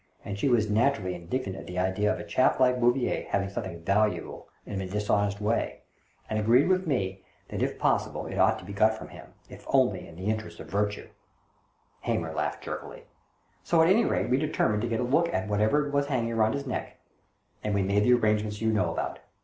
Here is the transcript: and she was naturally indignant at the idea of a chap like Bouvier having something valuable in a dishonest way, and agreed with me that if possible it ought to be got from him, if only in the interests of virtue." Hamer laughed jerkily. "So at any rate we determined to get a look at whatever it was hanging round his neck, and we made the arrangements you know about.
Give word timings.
and 0.25 0.39
she 0.39 0.49
was 0.49 0.67
naturally 0.67 1.13
indignant 1.13 1.55
at 1.55 1.67
the 1.67 1.77
idea 1.77 2.11
of 2.11 2.19
a 2.19 2.23
chap 2.25 2.59
like 2.59 2.79
Bouvier 2.81 3.27
having 3.29 3.49
something 3.49 3.83
valuable 3.83 4.49
in 4.65 4.81
a 4.81 4.87
dishonest 4.87 5.39
way, 5.39 5.83
and 6.27 6.39
agreed 6.39 6.67
with 6.69 6.87
me 6.87 7.21
that 7.49 7.61
if 7.61 7.77
possible 7.77 8.25
it 8.25 8.39
ought 8.39 8.57
to 8.57 8.65
be 8.65 8.73
got 8.73 8.97
from 8.97 9.09
him, 9.09 9.35
if 9.47 9.63
only 9.67 10.07
in 10.07 10.15
the 10.15 10.25
interests 10.25 10.59
of 10.59 10.67
virtue." 10.71 11.09
Hamer 11.99 12.33
laughed 12.33 12.63
jerkily. 12.63 13.03
"So 13.61 13.83
at 13.83 13.89
any 13.89 14.03
rate 14.03 14.31
we 14.31 14.37
determined 14.39 14.81
to 14.81 14.89
get 14.89 14.99
a 15.01 15.03
look 15.03 15.31
at 15.31 15.47
whatever 15.47 15.85
it 15.87 15.93
was 15.93 16.07
hanging 16.07 16.33
round 16.33 16.55
his 16.55 16.65
neck, 16.65 16.97
and 17.63 17.75
we 17.75 17.83
made 17.83 18.03
the 18.03 18.13
arrangements 18.13 18.59
you 18.59 18.73
know 18.73 18.91
about. 18.91 19.19